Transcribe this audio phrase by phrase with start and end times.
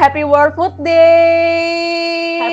[0.00, 1.99] Happy World Food Day.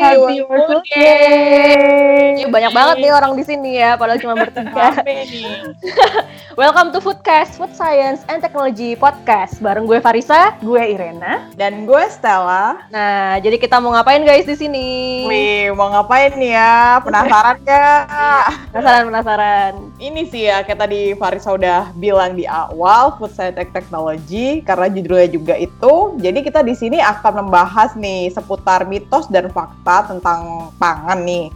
[0.07, 2.39] Happy Food Day.
[2.39, 4.95] Ya, banyak banget nih orang di sini ya, padahal cuma bertiga.
[6.59, 9.59] Welcome to Foodcast, Food Science and Technology Podcast.
[9.59, 12.87] Bareng gue Farisa, gue Irena, dan gue Stella.
[12.87, 14.87] Nah, jadi kita mau ngapain guys di sini?
[15.27, 17.03] Wih, mau ngapain nih ya?
[17.03, 18.01] Penasaran gak?
[18.71, 19.71] penasaran, penasaran.
[19.99, 24.87] Ini sih ya, kayak tadi Farisa udah bilang di awal, Food Science and Technology, karena
[24.87, 26.15] judulnya juga itu.
[26.23, 31.49] Jadi kita di sini akan membahas nih seputar mitos dan fakta tentang pangan nih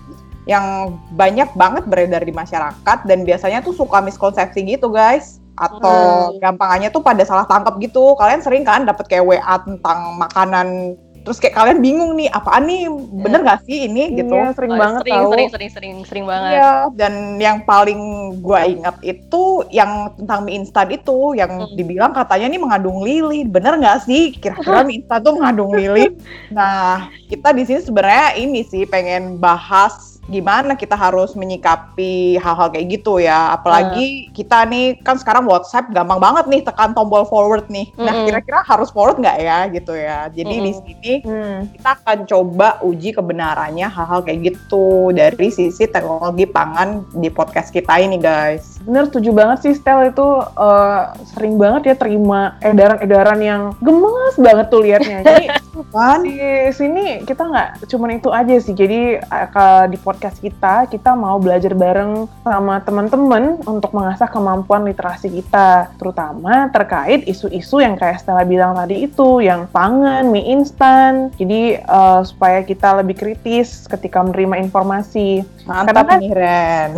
[0.49, 6.41] yang banyak banget beredar di masyarakat dan biasanya tuh suka miskonsepsi gitu guys atau hmm.
[6.41, 11.37] gampangannya tuh pada salah tangkap gitu kalian sering kan dapat kayak WA tentang makanan terus
[11.37, 12.89] kayak kalian bingung nih apaan nih?
[13.21, 14.35] Bener gak sih ini iya, gitu.
[14.57, 16.51] sering oh, banget sering, tahu sering sering sering sering banget.
[16.57, 16.71] Iya.
[16.97, 18.01] Dan yang paling
[18.41, 21.77] gue ingat itu yang tentang mie instan itu yang hmm.
[21.77, 24.35] dibilang katanya nih mengandung lili bener gak sih?
[24.35, 26.11] Kira-kira mie instan tuh mengandung lili
[26.57, 32.87] nah kita di sini sebenarnya ini sih pengen bahas gimana kita harus menyikapi hal-hal kayak
[32.87, 33.51] gitu ya.
[33.53, 34.33] Apalagi uh.
[34.33, 37.91] kita nih kan sekarang WhatsApp gampang banget nih tekan tombol forward nih.
[37.91, 38.05] Mm -hmm.
[38.07, 40.31] Nah kira-kira harus forward nggak ya gitu ya.
[40.31, 40.65] Jadi mm -hmm.
[40.65, 41.59] di sini mm.
[41.75, 47.99] kita akan coba uji kebenarannya hal-hal kayak gitu dari sisi teknologi pangan di podcast kita
[47.99, 48.79] ini guys.
[48.87, 54.65] Bener setuju banget sih Stel itu uh, sering banget ya terima edaran-edaran yang gemes banget
[54.69, 55.19] tuh liatnya.
[55.25, 55.45] Jadi
[55.89, 56.37] kan di
[56.71, 58.77] sini kita nggak cuma itu aja sih.
[58.77, 64.85] Jadi uh, di podcast podcast kita, kita mau belajar bareng sama teman-teman untuk mengasah kemampuan
[64.85, 71.33] literasi kita, terutama terkait isu-isu yang kayak Stella bilang tadi itu, yang pangan, mie instan.
[71.41, 75.41] Jadi uh, supaya kita lebih kritis ketika menerima informasi.
[75.65, 76.91] Mantap Karena kan, nih Ren.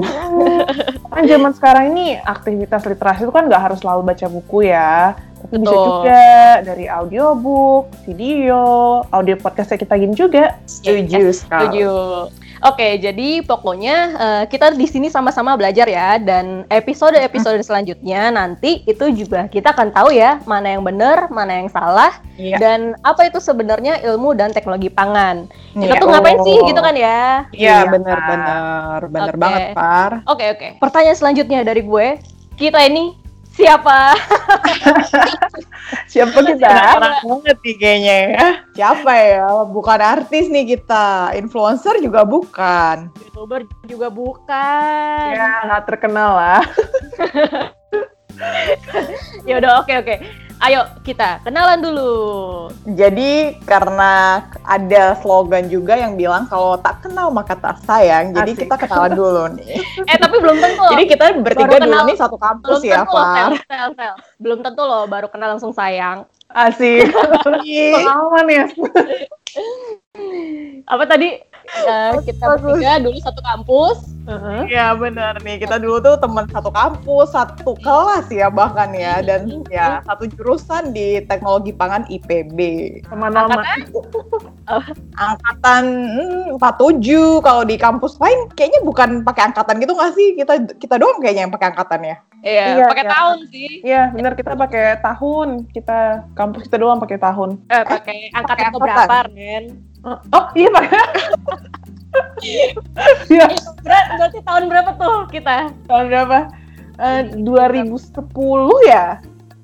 [1.16, 5.16] kan zaman sekarang ini aktivitas literasi itu kan nggak harus selalu baca buku ya.
[5.16, 6.24] Tapi bisa juga
[6.60, 8.64] dari audiobook, video,
[9.16, 10.60] audio podcast kita gini juga.
[10.68, 11.92] Setuju yes, Setuju.
[12.64, 19.12] Oke, jadi pokoknya uh, kita di sini sama-sama belajar ya dan episode-episode selanjutnya nanti itu
[19.12, 22.56] juga kita akan tahu ya mana yang benar, mana yang salah iya.
[22.56, 25.52] dan apa itu sebenarnya ilmu dan teknologi pangan.
[25.76, 26.00] Kita iya.
[26.00, 26.46] tuh ngapain oh.
[26.48, 27.52] sih gitu kan ya?
[27.52, 29.42] Iya, benar-benar, iya, benar okay.
[29.44, 30.12] banget, Par.
[30.24, 30.60] Oke, okay, oke.
[30.60, 30.72] Okay.
[30.80, 32.08] Pertanyaan selanjutnya dari gue,
[32.56, 33.23] kita ini
[33.54, 34.18] siapa?
[36.12, 36.98] siapa kita?
[36.98, 38.48] Anak banget nih kayaknya ya.
[38.74, 39.46] Siapa ya?
[39.70, 41.32] Bukan artis nih kita.
[41.38, 43.14] Influencer juga bukan.
[43.22, 45.26] Youtuber juga bukan.
[45.34, 46.64] Ya, nggak terkenal lah.
[49.50, 50.08] ya udah oke okay, oke.
[50.08, 50.18] Okay.
[50.64, 52.12] Ayo kita kenalan dulu.
[52.96, 58.32] Jadi karena ada slogan juga yang bilang kalau tak kenal maka tak sayang.
[58.32, 58.38] Asik.
[58.40, 59.84] Jadi kita kenalan dulu nih.
[60.12, 60.86] eh tapi belum tentu.
[60.88, 63.48] Jadi kita bertiga dulu nih satu kampus belum ya, Pak.
[64.40, 66.24] Belum tentu loh baru kenal langsung sayang.
[66.48, 67.12] Asik.
[68.00, 68.66] Pengalaman ya.
[70.88, 71.53] Apa tadi?
[71.82, 73.98] Uh, kita bertiga dulu satu kampus.
[74.24, 75.04] Iya uh-huh.
[75.04, 80.00] benar nih kita dulu tuh teman satu kampus, satu kelas ya bahkan ya dan ya
[80.08, 82.60] satu jurusan di teknologi pangan IPB.
[83.04, 83.68] Ke mana-mana.
[85.20, 90.54] angkatan hmm, 47 kalau di kampus lain kayaknya bukan pakai angkatan gitu nggak sih kita
[90.80, 92.18] kita doang kayaknya yang pakai angkatan ya.
[92.44, 93.12] Iya, iya pakai iya.
[93.12, 93.70] tahun sih.
[93.84, 95.48] Iya, benar kita pakai tahun.
[95.72, 96.00] Kita
[96.36, 97.56] kampus kita doang pakai tahun.
[97.72, 99.93] Eh, pakai angkatan, angkatan berapa, Ren?
[100.04, 100.86] Oh, iya Pak.
[103.32, 103.48] Iya.
[103.82, 105.74] Ber berarti tahun berapa tuh kita?
[105.90, 106.52] Tahun berapa?
[107.02, 108.14] Uh, eh, 2010
[108.86, 109.18] ya?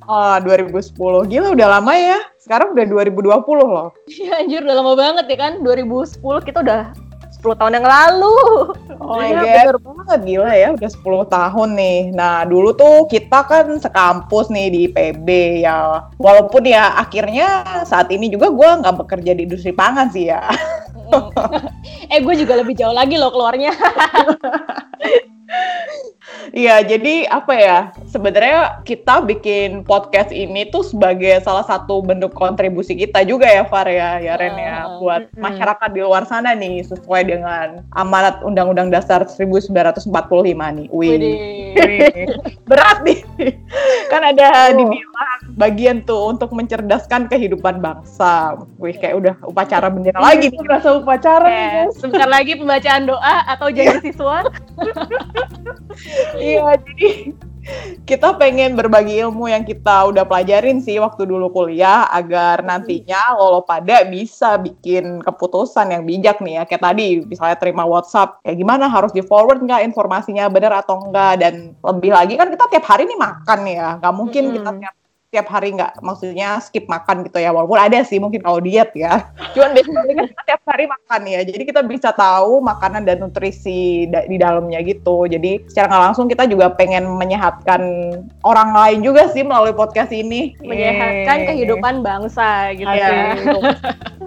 [0.09, 1.29] Oh, 2010.
[1.29, 2.19] Gila udah lama ya.
[2.41, 3.93] Sekarang udah 2020 loh.
[4.09, 5.53] Iya anjir udah lama banget ya kan.
[5.61, 6.89] 2010 kita udah
[7.39, 8.35] 10 tahun yang lalu.
[8.99, 11.99] Oh iya, bener banget gila ya, udah 10 tahun nih.
[12.11, 15.27] Nah, dulu tuh kita kan sekampus nih di IPB
[15.63, 16.11] ya.
[16.19, 20.43] Walaupun ya akhirnya saat ini juga gue nggak bekerja di industri pangan sih ya.
[22.11, 23.71] eh, gue juga lebih jauh lagi loh keluarnya.
[26.49, 27.79] Iya, jadi apa ya?
[28.09, 33.85] Sebenarnya kita bikin podcast ini tuh sebagai salah satu bentuk kontribusi kita juga ya, Far
[33.85, 38.89] ya, ya Ren ya, ah, buat masyarakat di luar sana nih sesuai dengan amanat Undang-Undang
[38.89, 40.87] Dasar 1945 nih.
[40.89, 41.17] Wih.
[42.69, 43.21] Berat nih.
[44.09, 44.81] kan ada oh.
[44.81, 48.57] dibilang bagian tuh untuk mencerdaskan kehidupan bangsa.
[48.81, 50.65] Wih, kayak udah upacara bendera lagi nih.
[50.65, 54.41] Rasa upacara nih, Sebentar lagi pembacaan doa atau janji siswa.
[56.41, 57.35] iya jadi
[58.09, 63.59] kita pengen berbagi ilmu yang kita udah pelajarin sih waktu dulu kuliah agar nantinya lo,
[63.59, 66.63] lo pada bisa bikin keputusan yang bijak nih ya.
[66.65, 68.89] Kayak tadi misalnya terima WhatsApp kayak gimana?
[68.89, 73.05] Harus di forward nggak informasinya benar atau enggak dan lebih lagi kan kita tiap hari
[73.05, 73.87] nih makan ya.
[74.01, 74.53] Nggak mungkin hmm.
[74.57, 74.95] kita tiap
[75.29, 79.29] tiap hari nggak maksudnya skip makan gitu ya walaupun ada sih mungkin kalau diet ya
[79.53, 84.09] cuman biasanya kan kita tiap hari makan ya jadi kita bisa tahu makanan dan nutrisi
[84.09, 87.81] da- di dalamnya gitu jadi secara nggak langsung kita juga pengen menyehatkan
[88.41, 91.47] orang lain juga sih melalui podcast ini menyehatkan Yeay.
[91.53, 93.07] kehidupan bangsa gitu Iya.
[93.07, 93.29] ya.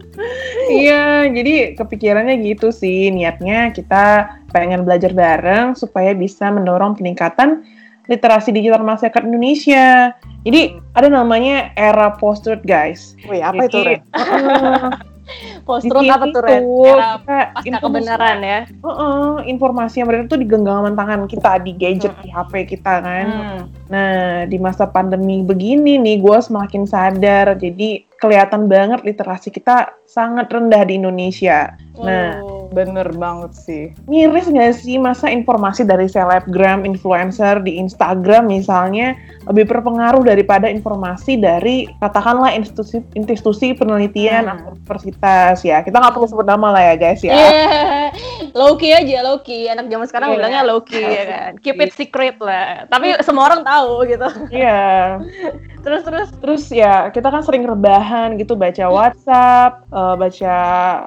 [0.68, 3.08] Iya, jadi kepikirannya gitu sih.
[3.08, 7.64] Niatnya kita pengen belajar bareng supaya bisa mendorong peningkatan
[8.12, 10.12] literasi digital masyarakat Indonesia.
[10.44, 13.16] Jadi ada namanya era post-truth, guys.
[13.24, 14.90] Wih, apa itu Jadi, heeh,
[15.62, 16.62] Post-truth di apa tuh Ren?
[16.62, 18.60] Era pasca kebenaran ya.
[18.66, 23.26] Heeh, informasi yang beredar tuh di genggaman tangan kita, di gadget, di HP kita kan.
[23.26, 23.60] Hmm.
[23.88, 27.54] Nah, di masa pandemi begini nih, gue semakin sadar.
[27.56, 31.74] Jadi kelihatan banget literasi kita sangat rendah di Indonesia.
[31.98, 32.70] Nah, Oh.
[32.72, 39.12] bener banget sih Miris nggak sih masa informasi dari selebgram, influencer di Instagram misalnya
[39.44, 44.52] lebih berpengaruh daripada informasi dari katakanlah institusi institusi penelitian Hmm.
[44.56, 45.84] atau universitas ya.
[45.84, 47.36] Kita nggak perlu sebut nama lah ya guys ya.
[47.42, 48.12] Iya,
[48.56, 49.68] low key aja, low key.
[49.68, 50.36] Anak zaman sekarang Iya.
[50.40, 51.50] bilangnya low key ya kan.
[51.60, 52.84] Keep it secret lah.
[52.88, 54.28] Tapi semua orang tahu gitu.
[54.48, 55.20] Iya.
[55.84, 60.56] Terus terus Terus ya kita kan sering rebahan gitu baca WhatsApp, eh, baca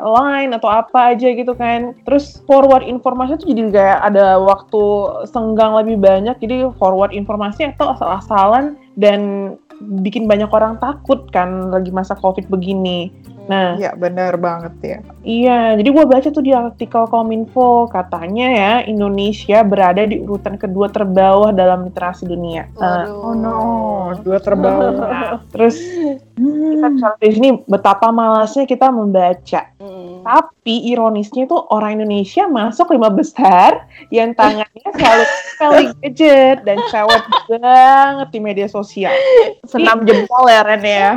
[0.03, 1.95] Line atau apa aja gitu kan.
[2.03, 4.83] Terus forward informasi itu jadi kayak ada waktu
[5.31, 6.35] senggang lebih banyak.
[6.43, 9.53] Jadi forward informasi atau asal-asalan dan
[10.01, 13.11] bikin banyak orang takut kan lagi masa COVID begini.
[13.45, 18.73] Nah, Iya bener banget ya Iya, jadi gue baca tuh di artikel Kominfo katanya ya
[18.85, 22.69] Indonesia berada di urutan kedua terbawah dalam literasi dunia.
[22.77, 23.25] Nah, Waduh.
[23.25, 23.57] oh no
[24.21, 25.81] dua terbawah terus
[26.37, 29.61] kita bisa lihat di sini betapa malasnya kita membaca.
[29.81, 30.14] Hmm.
[30.25, 35.25] Tapi ironisnya tuh orang Indonesia masuk lima besar yang tangannya selalu
[35.61, 39.13] paling gadget dan cewek banget di media sosial.
[39.69, 41.11] senam jempol ya Ren ya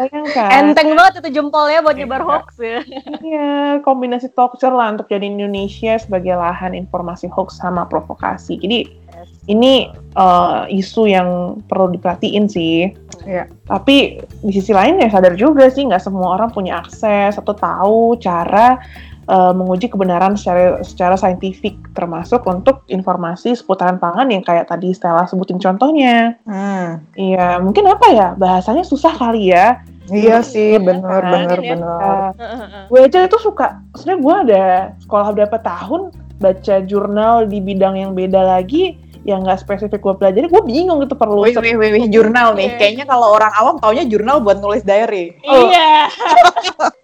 [0.00, 0.48] Bayangkan.
[0.48, 2.80] Enteng banget itu jempolnya buat nyebar hoax ya.
[3.20, 8.56] Iya, kombinasi talkshow lah untuk jadi Indonesia sebagai lahan informasi hoax sama provokasi.
[8.56, 9.01] Jadi
[9.50, 12.90] ini eh, isu yang perlu diperhatiin sih.
[13.26, 13.46] Iya.
[13.66, 18.18] Tapi di sisi lain ya sadar juga sih nggak semua orang punya akses atau tahu
[18.22, 18.78] cara
[19.26, 25.26] eh, menguji kebenaran secara secara saintifik termasuk untuk informasi seputaran pangan yang kayak tadi Stella
[25.26, 26.38] sebutin contohnya.
[26.46, 27.02] Hmm.
[27.18, 29.82] Iya, mungkin apa ya bahasanya susah kali ya.
[30.10, 31.30] Iya sih, bener, Kan?
[31.30, 31.70] bener, Ya.
[31.78, 32.02] bener.
[32.02, 34.64] Eh, gue aja itu suka sebenarnya gue ada
[35.06, 36.10] sekolah berapa tahun
[36.42, 41.14] baca jurnal di bidang yang beda lagi yang nggak spesifik gue pelajari gue bingung gitu
[41.14, 42.74] perlu Wih, wih, wih, wih, jurnal nih.
[42.74, 42.78] Iya.
[42.78, 45.38] Kayaknya kalau orang awam taunya jurnal buat nulis diary.
[45.46, 45.70] Oh.
[45.70, 46.10] Iya.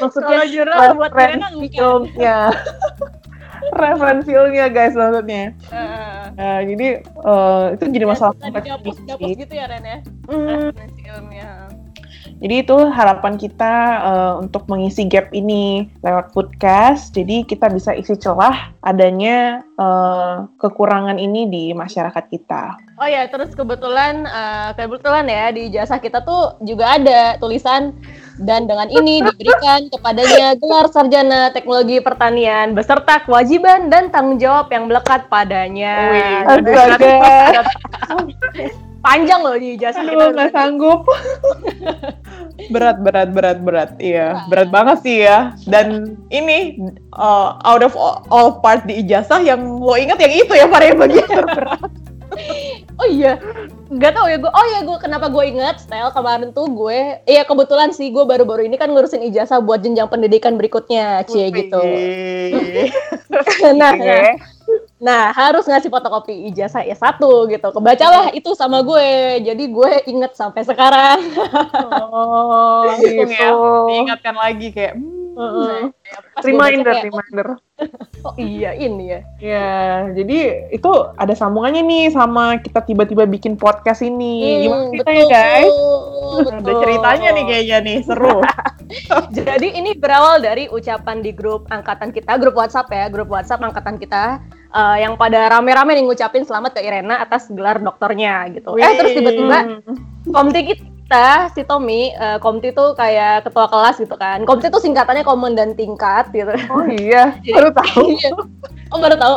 [0.00, 2.48] maksudnya Kalau jurnal buat referensi ilmiah
[3.76, 6.22] referensi ilmiah guys maksudnya Heeh.
[6.34, 9.98] nah, jadi eh, itu jadi masalah dihapus, dihapus gitu ya Ren ya.
[10.26, 11.59] Hmm, Referensi ilmiah.
[12.40, 17.12] Jadi itu harapan kita eh, untuk mengisi gap ini lewat podcast.
[17.12, 22.80] Jadi kita bisa isi celah adanya eh, kekurangan ini di masyarakat kita.
[22.96, 27.92] Oh ya, terus kebetulan eh, kebetulan ya di jasa kita tuh juga ada tulisan
[28.40, 34.88] dan dengan ini diberikan kepadanya gelar sarjana teknologi pertanian beserta kewajiban dan tanggung jawab yang
[34.88, 36.08] melekat padanya.
[36.08, 37.68] Wih, Astaga,
[39.00, 40.32] Panjang loh di jasa aduh kita.
[40.36, 41.00] nggak sanggup.
[42.70, 43.90] Berat, berat, berat, berat.
[43.98, 45.58] Iya, berat banget sih ya.
[45.66, 46.78] Dan ini
[47.18, 50.94] uh, out of all, all part di ijazah yang lo inget yang itu ya, Pak
[50.96, 51.90] begitu berat.
[53.00, 53.40] Oh iya,
[53.88, 54.52] nggak tahu ya gue.
[54.52, 57.18] Oh iya gue kenapa gue ingat style kemarin tuh gue.
[57.24, 61.80] Iya kebetulan sih gue baru-baru ini kan ngurusin ijazah buat jenjang pendidikan berikutnya, cie gitu.
[63.76, 64.36] Nah, Oke.
[65.00, 67.72] Nah harus ngasih fotokopi ijazah ya satu gitu.
[67.72, 69.40] Kebacalah itu sama gue.
[69.40, 71.18] Jadi gue inget sampai sekarang.
[72.12, 73.64] Oh, Langsung ya, gitu.
[73.88, 77.48] diingatkan lagi kayak, hmm, gue Reminder, kayak, reminder.
[78.20, 79.20] Oh iya ini ya.
[79.40, 79.68] Ya,
[80.12, 84.68] jadi itu ada sambungannya nih sama kita tiba-tiba bikin podcast ini.
[84.68, 85.72] Gimana Hmm, ceritanya guys?
[85.72, 86.52] betul.
[86.60, 88.36] ada ceritanya nih kayaknya nih, seru.
[89.32, 93.96] Jadi ini berawal dari ucapan di grup angkatan kita, grup WhatsApp ya, grup WhatsApp angkatan
[93.96, 98.78] kita eh, yang pada rame-rame nih ngucapin selamat ke Irena atas gelar dokternya gitu.
[98.78, 99.58] Eh terus tiba-tiba
[100.30, 104.46] komti kita si Tommy, eh, komti tuh kayak ketua kelas gitu kan.
[104.46, 106.54] Komti tuh singkatannya komandan tingkat gitu.
[106.70, 108.02] Oh iya, Jadi- baru tahu.
[108.14, 108.30] Iya.
[108.94, 109.36] oh baru tahu.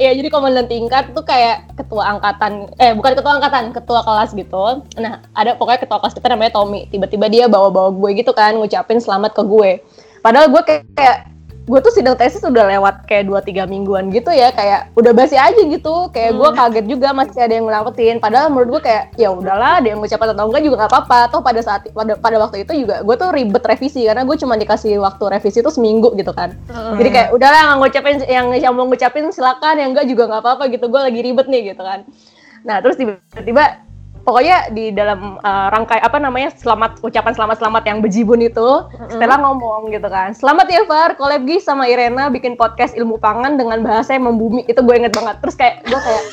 [0.00, 4.80] Iya jadi komandan tingkat tuh kayak ketua angkatan, eh bukan ketua angkatan, ketua kelas gitu.
[4.96, 6.88] Nah ada pokoknya ketua kelas kita namanya Tommy.
[6.88, 9.70] Tiba-tiba dia bawa-bawa gue gitu kan, ngucapin selamat ke gue.
[10.24, 11.18] Padahal gue kayak, kayak
[11.62, 15.62] gue tuh sidang tesis udah lewat kayak 2-3 mingguan gitu ya kayak udah basi aja
[15.62, 16.10] gitu.
[16.10, 16.58] Kayak gue Hmm.
[16.58, 20.34] kaget juga masih ada yang ngelakuin padahal menurut gue kayak ya udahlah ada yang ngucapin
[20.34, 21.18] atau enggak juga nggak apa-apa.
[21.30, 24.58] Toh pada saat pada pada waktu itu juga gue tuh ribet revisi karena gue cuma
[24.58, 26.50] dikasih waktu revisi tuh seminggu gitu kan.
[26.98, 30.64] Jadi kayak udahlah yang ngucapin yang yang mau ngucapin silakan yang enggak juga nggak apa-apa
[30.74, 30.90] gitu.
[30.90, 32.02] Gue lagi ribet nih gitu kan.
[32.66, 33.91] Nah terus tiba-tiba
[34.22, 38.68] pokoknya di dalam uh, rangkai apa namanya selamat ucapan selamat selamat yang bejibun itu
[39.10, 40.32] Stella ngomong gitu kan.
[40.32, 44.62] Selamat ya Far collab Gi sama Irena bikin podcast ilmu pangan dengan bahasa yang membumi.
[44.70, 45.42] Itu gue inget banget.
[45.42, 46.24] Terus kayak gue kayak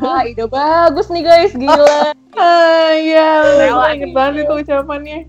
[0.00, 2.14] wah ide bagus nih guys gila.
[2.36, 5.24] Ah, iya, gue inget banget itu ucapannya.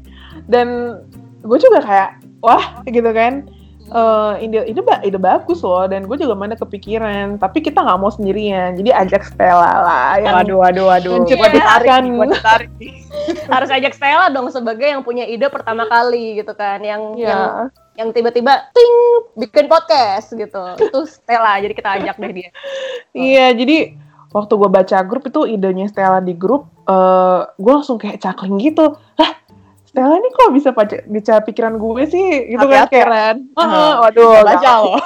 [0.51, 0.99] Dan
[1.39, 3.47] gue juga kayak, wah, gitu kan.
[3.87, 7.95] Eh ide ide ba- ide bagus loh dan gue juga mana kepikiran tapi kita nggak
[7.95, 11.13] mau sendirian jadi ajak Stella lah yang Waduh, waduh, waduh.
[11.15, 11.47] yang Iya.
[11.47, 11.87] Ditarik,
[12.35, 12.69] ditarik.
[13.55, 17.71] harus ajak Stella dong sebagai yang punya ide pertama kali gitu kan yang yang ya
[17.95, 18.93] yang tiba-tiba ting
[19.35, 22.49] bikin podcast gitu itu Stella jadi kita ajak deh dia
[23.15, 23.95] Iya, jadi
[24.27, 28.83] waktu gue baca grup itu idenya Stella di grup, eh gue langsung kayak cakling gitu.
[29.15, 29.31] Lah,
[29.97, 32.53] Stella ini kok bisa baca, baca pikiran gue sih?
[32.53, 32.85] Gitu kan, ya.
[32.85, 33.49] Karen.
[33.57, 33.91] Heeh.
[33.97, 35.01] waduh, Baca loh.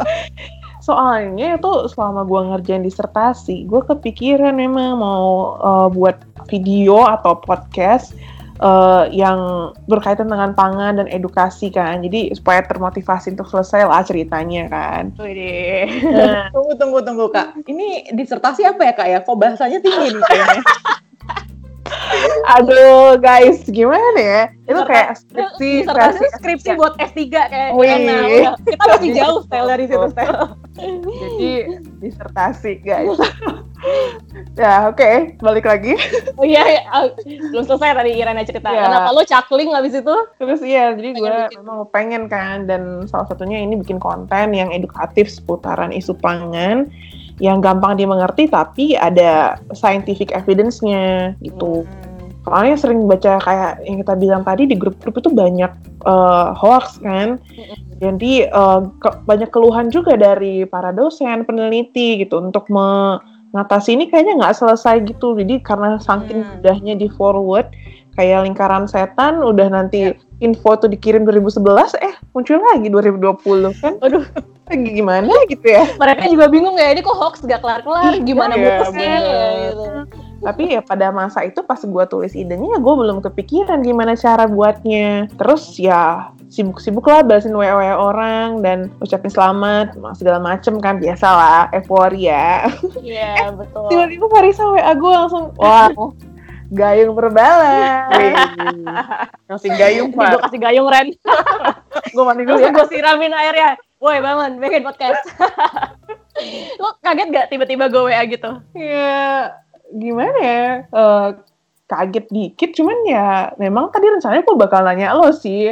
[0.86, 6.20] Soalnya itu selama gue ngerjain disertasi, gue kepikiran memang mau eh, buat
[6.52, 8.12] video atau podcast
[8.60, 12.04] eh, yang berkaitan dengan pangan dan edukasi kan.
[12.04, 15.16] Jadi supaya termotivasi untuk selesai lah ceritanya kan.
[15.16, 17.64] Wih, Nah, Tunggu, tunggu, tunggu, Kak.
[17.64, 19.18] Ini disertasi apa ya, Kak ya?
[19.24, 20.60] Kok bahasanya tinggi nih kayaknya?
[22.56, 24.42] aduh guys, gimana ya?
[24.66, 26.78] Itu kayak skripsi, versi skripsi S3.
[26.78, 28.44] buat S3 kayak Wih.
[28.66, 31.50] Kita masih jauh Stella dari situ Stella Jadi
[32.00, 33.16] disertasi guys.
[34.60, 35.94] ya oke, balik lagi.
[36.34, 36.82] oh iya, iya.
[36.88, 38.88] Ah, belum selesai tadi Irena cerita Iya.
[38.88, 43.60] kenapa lo cakling habis itu Terus iya, jadi gue memang pengen kan dan salah satunya
[43.60, 46.88] ini bikin konten yang edukatif seputaran isu pangan
[47.36, 51.84] yang gampang dimengerti tapi ada scientific evidence-nya gitu.
[52.46, 55.72] Soalnya sering baca kayak yang kita bilang tadi di grup-grup itu banyak
[56.06, 57.42] eh, hoax kan.
[57.98, 64.38] Jadi eh, ke- banyak keluhan juga dari para dosen, peneliti gitu untuk mengatasi ini kayaknya
[64.38, 65.34] nggak selesai gitu.
[65.34, 66.50] Jadi karena saking Hmm.
[66.56, 67.66] mudahnya di forward
[68.16, 73.94] kayak lingkaran setan udah nanti info tuh dikirim 2011 eh muncul lagi 2020 kan.
[74.02, 74.24] Aduh.
[74.66, 75.86] Lagi gimana gitu ya.
[75.94, 79.22] mereka juga bingung ya ini kok hoax gak kelar-kelar gimana Iya, mutesnya bener.
[79.22, 79.84] ya, gitu.
[80.42, 84.50] Tapi ya pada masa itu pas gua tulis idenya ya gue belum kepikiran gimana cara
[84.50, 85.30] buatnya.
[85.38, 92.66] Terus ya sibuk-sibuk lah balasin WA orang dan ucapin selamat segala macem kan biasalah euforia.
[93.06, 95.94] iya betul Tiba-tiba Farisa WA gue langsung wah
[96.70, 98.10] gayung berbala.
[98.14, 98.34] Wih.
[99.46, 100.42] Ngasih gayung, gue Pak.
[100.50, 101.08] kasih gayung Ren
[102.14, 102.70] gue mandi dulu ya.
[102.72, 105.20] gue siramin airnya woi bangun bikin podcast
[106.82, 109.52] lo kaget gak tiba-tiba gue WA gitu Ya
[109.88, 110.64] gimana ya?
[110.84, 111.28] Eh,
[111.86, 115.70] kaget dikit cuman ya memang tadi rencananya gue bakal nanya lo sih.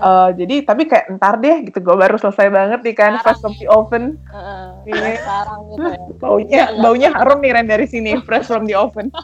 [0.00, 1.78] Eh, jadi tapi kayak ntar deh gitu.
[1.78, 4.16] Gue baru selesai banget nih kan fresh from the oven.
[4.26, 5.12] Heeh, Iya.
[5.20, 6.00] sekarang gitu ya.
[6.22, 9.12] Baunya, baunya harum nih Ren dari sini, fresh from the oven.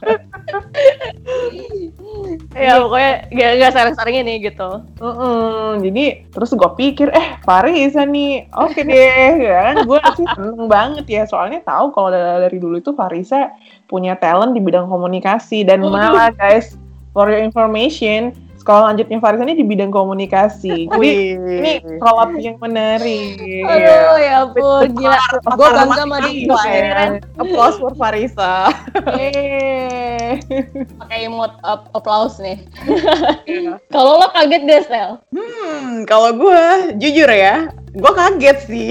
[2.56, 4.70] ya pokoknya gak, gak sering-sering ini gitu.
[4.98, 8.48] Mm-mm, jadi terus gue pikir eh Farisa nih.
[8.52, 9.76] Oke deh ya kan.
[9.84, 13.52] Gue sih seneng banget ya soalnya tahu kalau da- dari dulu itu Farisa
[13.86, 15.64] punya talent di bidang komunikasi.
[15.64, 16.76] Dan malah guys
[17.12, 18.32] for your information
[18.66, 20.90] sekolah lanjutnya Farisa ini di bidang komunikasi.
[20.90, 23.38] Jadi ini collab yang menarik.
[23.62, 25.22] Aduh ya ampun gila.
[25.54, 26.50] gue bangga sama dia.
[26.66, 26.90] Ya.
[26.98, 28.74] Ren Applause for Farisa.
[29.14, 30.42] Eh.
[30.98, 32.58] pakai emote up- applause nih.
[33.94, 35.22] Kalau lo kaget gak Stel?
[35.30, 36.62] Hmm, kalau gue
[36.98, 38.90] jujur ya, gue kaget sih.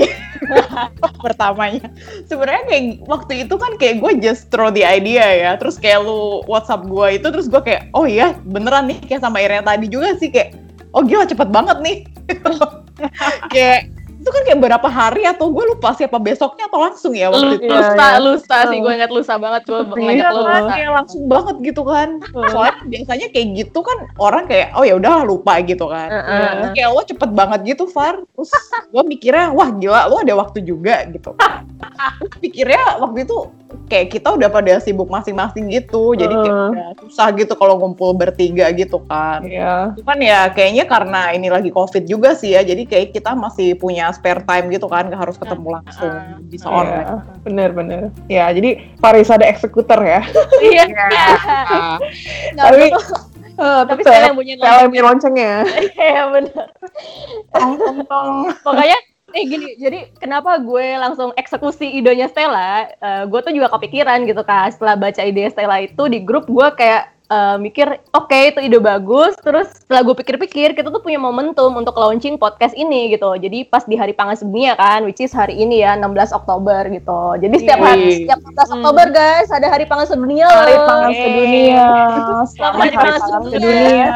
[1.25, 1.89] Pertamanya,
[2.25, 6.41] sebenarnya kayak waktu itu kan kayak gue just throw the idea ya, terus kayak lu
[6.49, 10.17] WhatsApp gue itu, terus gue kayak, oh iya beneran nih kayak sama Irene tadi juga
[10.17, 10.57] sih kayak,
[10.93, 11.97] oh gila cepet banget nih.
[13.53, 13.94] kayak
[14.25, 17.69] itu kan kayak berapa hari atau gue lupa siapa besoknya atau langsung ya waktu itu.
[17.69, 18.17] Iya, lusa iya.
[18.17, 21.81] lusa sih gue ingat lusa banget gue Iya, lo kan, lusa kayak langsung banget gitu
[21.85, 22.09] kan.
[22.33, 26.09] Soalnya biasanya kayak gitu kan orang kayak oh ya udah lupa gitu kan.
[26.09, 26.49] Heeh.
[26.57, 28.17] Terus kayak lo cepet banget gitu Far.
[28.33, 28.49] Terus
[28.89, 31.37] gue mikirnya wah gila lo ada waktu juga gitu.
[32.17, 33.37] Terus pikirnya waktu itu
[33.87, 36.15] kayak kita udah pada sibuk masing-masing gitu.
[36.15, 39.43] Jadi kayak udah susah gitu kalau ngumpul bertiga gitu kan.
[39.45, 39.93] Iya.
[39.99, 42.61] Cuman ya kayaknya karena ini lagi covid juga sih ya.
[42.63, 45.07] Jadi kayak kita masih punya spare time gitu kan.
[45.11, 46.13] Gak harus ketemu langsung.
[46.47, 47.05] Bisa online.
[47.05, 48.01] Iya, bener-bener.
[48.31, 50.23] Ya, jadi Farisa ada eksekutor ya.
[50.65, 51.97] iya Nah,
[52.55, 53.33] Nggak, Tapi-.
[53.55, 55.53] Eh, tapi saya yang bunyi Stella yang punya loncengnya.
[55.95, 56.67] Iya benar.
[57.55, 58.35] tong tong tong.
[58.67, 58.99] Pokoknya
[59.35, 62.87] eh gini, jadi kenapa gue langsung eksekusi idenya Stella?
[63.03, 66.67] Uh, gue tuh juga kepikiran gitu kan setelah baca ide Stella itu di grup gue
[66.71, 69.35] kayak uh, mikir oke okay, itu ide bagus.
[69.43, 73.35] Terus setelah gue pikir-pikir kita tuh punya momentum untuk launching podcast ini gitu.
[73.35, 77.21] Jadi pas di hari pangan sedunia kan which is hari ini ya 16 Oktober gitu.
[77.35, 78.75] Jadi setiap hari setiap 16 hmm.
[78.79, 81.85] Oktober guys ada hari pangan sedunia hari pangan sedunia
[82.55, 83.19] selamat hari pangan
[83.51, 84.09] sedunia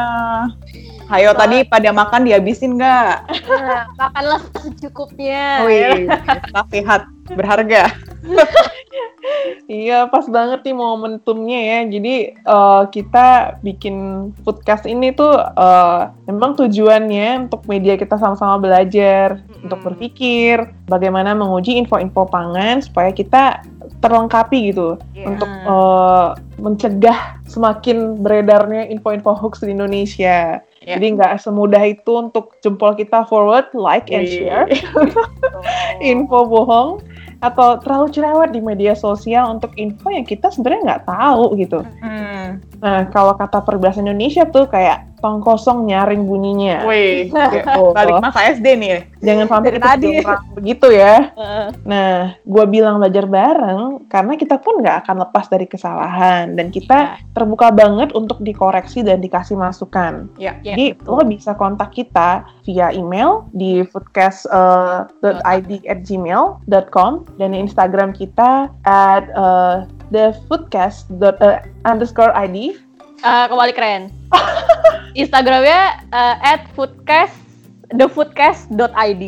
[1.10, 3.16] Ayo tadi pada makan dihabisin nggak?
[3.50, 5.66] Nah, makanlah secukupnya.
[5.66, 6.06] Wih,
[6.54, 7.90] nasihat berharga.
[9.66, 11.80] iya, pas banget nih momentumnya ya.
[11.90, 19.42] Jadi uh, kita bikin podcast ini tuh uh, memang tujuannya untuk media kita sama-sama belajar,
[19.42, 19.66] hmm.
[19.66, 23.66] untuk berpikir bagaimana menguji info-info pangan supaya kita
[24.00, 25.28] terlengkapi gitu yeah.
[25.28, 30.62] untuk uh, mencegah semakin beredarnya info-info hoax di Indonesia.
[30.80, 30.96] Yeah.
[30.96, 34.64] Jadi nggak semudah itu untuk jempol kita forward, like, and share
[36.00, 37.04] info bohong
[37.40, 41.80] atau terlalu cerewet di media sosial untuk info yang kita sebenarnya nggak tahu gitu.
[42.04, 42.64] Hmm.
[42.80, 46.88] Nah, kalau kata peribahasa Indonesia tuh kayak tong kosong nyaring bunyinya.
[46.88, 47.94] Wih, gitu.
[47.96, 49.06] balik masa SD nih.
[49.20, 50.14] Jangan sampai kita tadi
[50.56, 51.36] begitu ya.
[51.84, 57.20] Nah, gue bilang belajar bareng karena kita pun nggak akan lepas dari kesalahan dan kita
[57.20, 57.32] yeah.
[57.36, 60.32] terbuka banget untuk dikoreksi dan dikasih masukan.
[60.40, 60.58] Yeah.
[60.64, 69.28] Jadi yeah, lo bisa kontak kita via email di foodcast.id uh, dan Instagram kita at
[69.36, 72.78] uh, the foodcast uh, underscore id
[73.24, 74.14] uh, kembali keren
[75.22, 77.36] Instagramnya uh, at foodcast
[77.96, 79.24] thefoodcast.id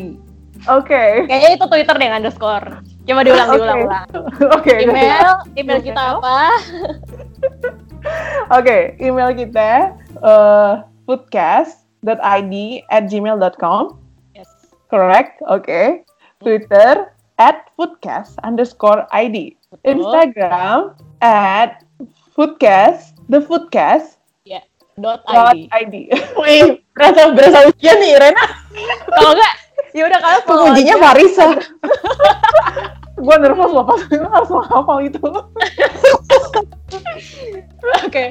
[0.69, 0.93] Oke.
[0.93, 1.25] Okay.
[1.25, 2.67] Kayaknya itu Twitter deh underscore.
[3.10, 3.57] Coba diulang, okay.
[3.57, 4.07] diulang, ulang.
[4.13, 4.62] Oke.
[4.62, 5.29] Okay, email,
[5.60, 6.38] email kita apa?
[8.53, 12.53] Oke, okay, email kita uh, foodcast.id
[12.93, 13.84] at gmail.com.
[14.38, 14.49] Yes.
[14.93, 15.41] Correct.
[15.49, 15.65] Oke.
[15.65, 15.86] Okay.
[16.45, 17.10] Twitter
[17.41, 19.58] at foodcast underscore id.
[19.82, 20.93] Instagram
[21.25, 21.82] at
[22.38, 24.62] foodcast the foodcast yeah.
[25.00, 25.24] dot
[25.56, 25.72] id.
[25.72, 25.96] id.
[26.36, 28.46] Wih, berasa berasa ujian nih Rena.
[29.08, 29.54] Kalau enggak,
[29.96, 31.48] ya udah kalian pengujinya Marisa.
[33.22, 35.22] gue nervous loh pas harus hafal itu.
[38.02, 38.28] Oke, okay.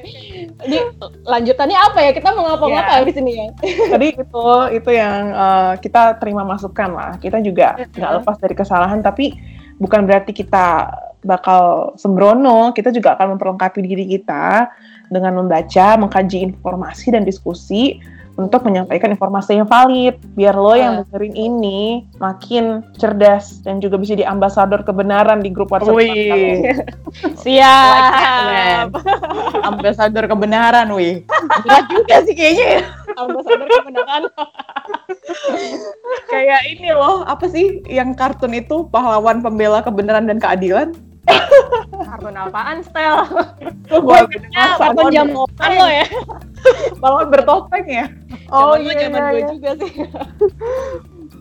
[0.66, 0.82] ini
[1.22, 2.10] lanjutannya apa ya?
[2.10, 3.06] Kita mau ngapa-ngapa yeah.
[3.06, 3.46] di sini ya?
[3.62, 7.12] Tadi itu itu yang uh, kita terima masukan lah.
[7.22, 9.38] Kita juga nggak lepas dari kesalahan, tapi
[9.78, 10.90] bukan berarti kita
[11.24, 12.72] bakal sembrono.
[12.72, 14.70] Kita juga akan memperlengkapi diri kita
[15.10, 17.98] dengan membaca, mengkaji informasi dan diskusi
[18.40, 21.00] untuk menyampaikan informasi yang valid biar lo yang iya.
[21.04, 21.80] dengerin ini
[22.16, 26.64] makin cerdas dan juga bisa jadi ambasador kebenaran di grup WhatsApp Wih.
[27.44, 28.96] Siap.
[29.66, 31.20] ambasador kebenaran, wih.
[31.66, 32.82] Berat juga sih kayaknya ya.
[33.20, 34.22] Ambasador kebenaran.
[36.32, 40.96] Kayak ini loh, apa sih yang kartun itu pahlawan pembela kebenaran dan keadilan?
[41.90, 43.28] Kartun apaan, Stel?
[43.88, 44.18] Gue
[44.78, 46.06] kartun jam open lo ya.
[47.00, 48.06] Balon bertopeng ya?
[48.50, 49.48] Oh iya, zaman iya, gue iya.
[49.54, 49.92] juga sih.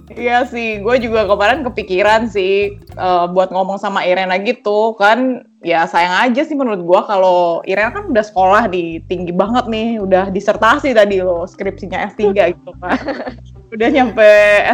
[0.10, 5.46] Iya sih, gue juga kemarin kepikiran sih uh, buat ngomong sama Irena gitu kan.
[5.62, 10.02] Ya sayang aja sih menurut gue kalau Irena kan udah sekolah di tinggi banget nih,
[10.02, 12.26] udah disertasi tadi loh skripsinya S3
[12.58, 12.98] gitu kan.
[13.70, 14.30] udah nyampe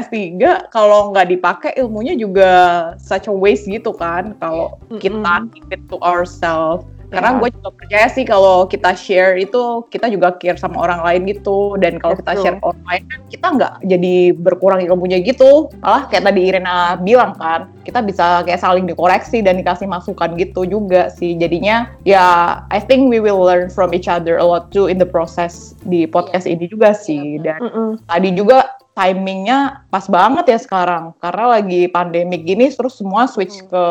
[0.08, 0.40] S3
[0.72, 2.52] kalau nggak dipakai ilmunya juga
[3.00, 5.20] such a waste gitu kan kalau kita
[5.52, 6.88] keep it to ourselves.
[7.06, 11.22] Karena gue juga percaya sih kalau kita share itu kita juga care sama orang lain
[11.38, 11.78] gitu.
[11.80, 15.70] Dan kalau kita share ke orang lain kan kita nggak jadi berkurang ilmunya gitu.
[15.80, 20.66] Malah kayak tadi Irena bilang kan kita bisa kayak saling dikoreksi dan dikasih masukan gitu
[20.66, 21.38] juga sih.
[21.38, 25.08] Jadinya ya I think we will learn from each other a lot too in the
[25.08, 26.58] process di podcast yeah.
[26.58, 27.38] ini juga sih.
[27.40, 27.90] Dan mm -mm.
[28.10, 33.68] tadi juga timingnya pas banget ya sekarang karena lagi pandemik gini terus semua switch hmm.
[33.68, 33.86] ke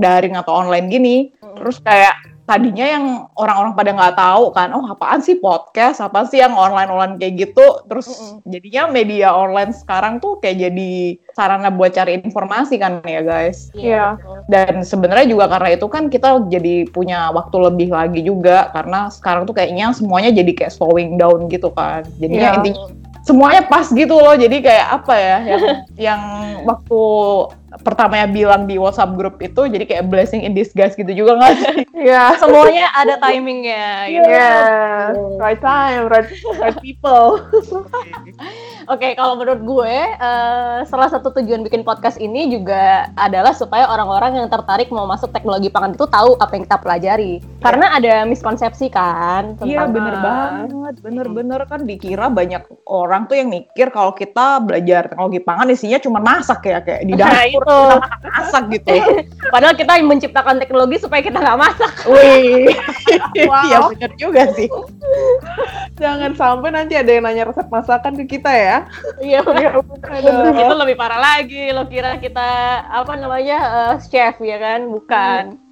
[0.00, 1.60] daring atau online gini hmm.
[1.60, 2.16] terus kayak
[2.48, 3.04] tadinya yang
[3.36, 7.84] orang-orang pada nggak tahu kan, oh apaan sih podcast, apa sih yang online-online kayak gitu,
[7.84, 8.36] terus mm -mm.
[8.48, 13.68] jadinya media online sekarang tuh kayak jadi sarana buat cari informasi kan ya guys.
[13.76, 14.16] Iya.
[14.16, 14.48] Yeah.
[14.48, 19.44] Dan sebenarnya juga karena itu kan kita jadi punya waktu lebih lagi juga karena sekarang
[19.44, 22.08] tuh kayaknya semuanya jadi kayak slowing down gitu kan.
[22.16, 22.56] Jadinya yeah.
[22.56, 22.80] intinya
[23.28, 25.64] semuanya pas gitu loh jadi kayak apa ya yang
[26.08, 26.20] yang
[26.64, 27.02] waktu
[27.84, 31.76] pertamanya bilang di WhatsApp grup itu jadi kayak blessing in disguise gitu juga nggak sih?
[32.08, 32.40] Iya.
[32.40, 34.08] Semuanya ada timingnya.
[34.08, 34.24] Gitu.
[34.24, 35.12] Yeah.
[35.36, 37.44] Right time, right, right people.
[38.88, 44.40] Oke, kalau menurut gue, uh, salah satu tujuan bikin podcast ini juga adalah supaya orang-orang
[44.40, 47.32] yang tertarik mau masuk teknologi pangan itu tahu apa yang kita pelajari.
[47.60, 49.60] Karena ada miskonsepsi kan.
[49.60, 50.94] Iya, bener banget.
[51.04, 56.24] Bener-bener kan dikira banyak orang tuh yang mikir kalau kita belajar teknologi pangan isinya cuma
[56.24, 57.76] masak ya, kayak di Nah, dapur itu.
[57.92, 58.94] kita masak gitu.
[59.52, 61.92] Padahal kita menciptakan teknologi supaya kita nggak masak.
[62.08, 62.72] Wih,
[63.44, 63.64] Wow.
[63.68, 64.68] iya bener juga sih.
[66.02, 68.77] Jangan sampai nanti ada yang nanya resep masakan ke kita ya.
[69.18, 69.40] Iya,
[70.62, 71.70] itu lebih parah lagi.
[71.74, 72.48] Lo kira kita
[72.86, 73.58] apa namanya
[73.92, 74.86] eh, chef ya kan?
[74.90, 75.67] Bukan.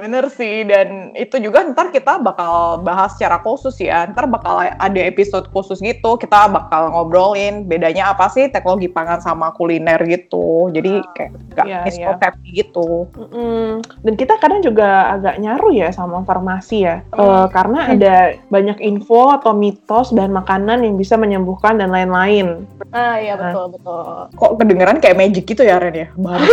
[0.00, 4.08] Bener sih, dan itu juga ntar kita bakal bahas secara khusus ya.
[4.08, 9.52] Ntar bakal ada episode khusus gitu, kita bakal ngobrolin bedanya apa sih teknologi pangan sama
[9.52, 10.72] kuliner gitu.
[10.72, 13.06] Jadi kayak gak Iya, miskonsepsi gitu.
[13.12, 13.84] Mm-mm.
[14.00, 18.16] Dan kita kadang juga agak nyaru ya sama farmasi ya, Eh, karena ada
[18.48, 22.64] banyak info atau mitos bahan makanan yang bisa menyembuhkan dan lain-lain.
[22.90, 24.32] Ah iya betul betul.
[24.34, 26.08] Kok kedengeran kayak magic gitu ya Ren ya?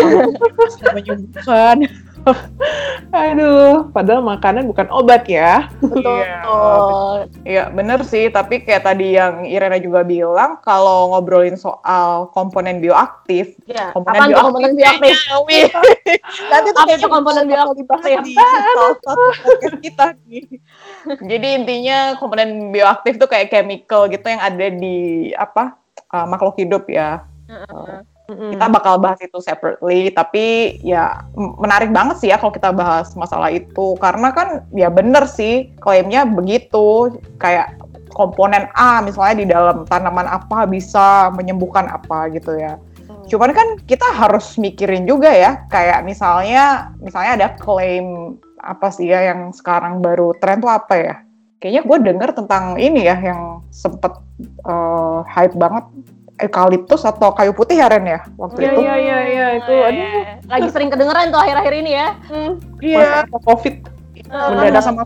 [0.67, 1.77] Bisa menyembuhkan.
[3.17, 5.71] Aduh, padahal makanan bukan obat ya.
[5.79, 6.39] Betul Iya.
[7.47, 13.55] Iya bener sih, tapi kayak tadi yang Irena juga bilang, kalau ngobrolin soal komponen bioaktif,
[13.65, 13.91] Ya.
[13.95, 15.15] komponen Apaan tuh bioaktif komponen bioaktif?
[16.51, 17.85] Nanti tuh Apa tuh komponen bioaktif?
[17.87, 20.45] podcast kita nih.
[21.23, 25.79] Jadi intinya komponen bioaktif tuh kayak chemical gitu yang ada di apa
[26.11, 27.23] uh, makhluk hidup ya.
[28.27, 28.51] Mm-mm.
[28.59, 33.47] Kita bakal bahas itu separately, tapi ya menarik banget sih ya kalau kita bahas masalah
[33.47, 37.79] itu karena kan ya bener sih klaimnya begitu kayak
[38.11, 42.75] komponen A misalnya di dalam tanaman apa bisa menyembuhkan apa gitu ya.
[43.31, 49.31] Cuman kan kita harus mikirin juga ya, kayak misalnya misalnya ada klaim apa sih ya
[49.31, 51.15] yang sekarang baru tren tuh apa ya?
[51.63, 54.19] Kayaknya gue denger tentang ini ya yang sempet
[54.67, 55.87] eh, hype banget
[56.37, 58.79] eukaliptus atau kayu putih ya Ren ya waktu Iya itu.
[58.85, 59.97] iya iya iya itu Oh, aduh.
[59.97, 60.33] iya.
[60.47, 62.07] Lagi sering kedengeran tuh akhir-akhir ini ya.
[62.79, 63.25] Iya.
[63.25, 63.75] masa covid.
[64.27, 65.03] Mendadak sama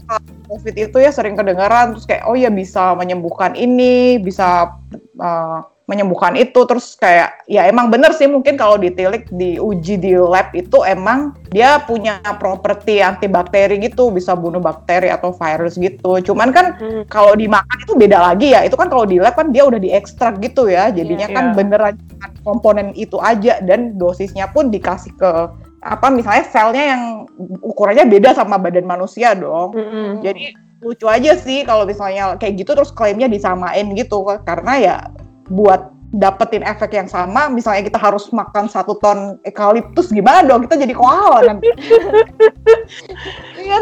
[0.49, 4.75] COVID itu ya sering kedengaran terus kayak oh ya bisa menyembuhkan ini, bisa
[5.21, 5.59] eh,
[5.91, 6.63] menyembuhkan itu.
[6.63, 11.83] Terus kayak ya emang bener sih mungkin kalau ditilik diuji di lab itu emang dia
[11.83, 16.23] punya properti antibakteri gitu bisa bunuh bakteri atau virus gitu.
[16.23, 17.03] Cuman kan Hmm.
[17.11, 18.63] kalau dimakan itu beda lagi ya.
[18.63, 20.87] Itu kan kalau di lab kan dia udah diekstrak gitu ya.
[20.87, 21.55] Jadinya Iya, kan iya.
[21.59, 21.95] beneran
[22.47, 23.59] komponen itu aja.
[23.59, 25.31] Dan dosisnya pun dikasih ke
[25.81, 27.03] apa misalnya selnya yang
[27.65, 29.73] ukurannya beda sama badan manusia dong.
[29.73, 30.21] Mm-mm.
[30.21, 34.21] jadi lucu aja sih kalau misalnya kayak gitu terus klaimnya disamain gitu.
[34.45, 34.95] Karena ya
[35.51, 40.83] buat dapetin efek yang sama misalnya kita harus makan satu ton eukaliptus gimana dong kita
[40.83, 41.71] jadi koala nanti
[43.55, 43.79] iya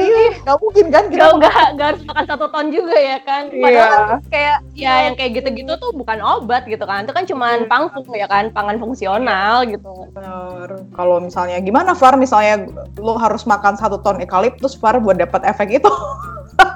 [0.00, 3.52] iya nggak mungkin kan kita Gak, nggak nggak harus makan satu ton juga ya kan.
[3.52, 3.86] Padahal Iya.
[3.86, 7.04] kan kayak ya yang kayak gitu-gitu tuh bukan obat gitu kan.
[7.04, 10.08] Itu kan cuman pangfung ya kan, pangan fungsional gitu.
[10.16, 10.68] Bener.
[10.96, 15.82] Kalau misalnya gimana Far, misalnya lo harus makan satu ton eukaliptus Far buat dapat efek
[15.82, 15.90] itu.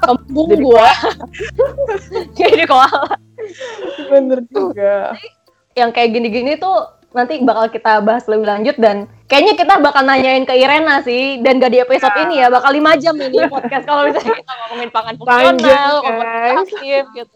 [0.05, 0.92] Kembung gua.
[2.38, 3.16] Jadi koala.
[4.12, 5.14] Bener juga.
[5.76, 10.44] Yang kayak gini-gini tuh nanti bakal kita bahas lebih lanjut dan kayaknya kita bakal nanyain
[10.44, 14.04] ke Irena sih dan gak di episode ini ya bakal lima jam ini podcast kalau
[14.04, 17.35] misalnya kita ngomongin pangan Panjang, fungsional, komponen aktif gitu.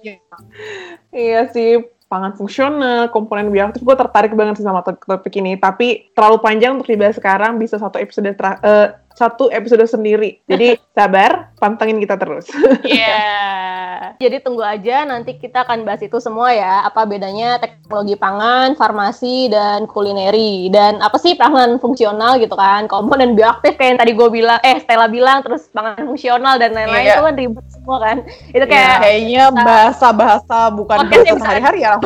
[1.17, 1.71] Iya sih,
[2.11, 3.87] pangan fungsional, komponen bioaktif.
[3.87, 5.55] Gue tertarik banget sih sama topik, ini.
[5.55, 7.57] Tapi terlalu panjang untuk dibahas sekarang.
[7.63, 8.89] Bisa satu episode eh,
[9.21, 10.41] satu episode sendiri.
[10.49, 12.49] Jadi sabar, pantengin kita terus.
[12.81, 13.21] Iya.
[14.25, 16.89] Jadi tunggu aja nanti kita akan bahas itu semua ya.
[16.89, 20.73] Apa bedanya teknologi pangan, farmasi, dan kulineri.
[20.73, 22.89] Dan apa sih pangan fungsional gitu kan.
[22.89, 27.05] Komponen bioaktif kayak yang tadi gue bilang, eh Stella bilang, terus pangan fungsional dan lain-lain
[27.05, 27.15] Iya.
[27.17, 28.17] itu kan ribet semua kan.
[28.53, 31.97] Itu kayak Kayaknya bahasa-bahasa bukan bahasa sehari-hari ya.